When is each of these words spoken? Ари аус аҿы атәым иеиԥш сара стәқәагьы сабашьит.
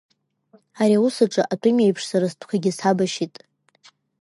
Ари 0.81 0.95
аус 0.99 1.15
аҿы 1.25 1.43
атәым 1.53 1.77
иеиԥш 1.79 2.03
сара 2.09 2.31
стәқәагьы 2.33 2.71
сабашьит. 2.77 3.35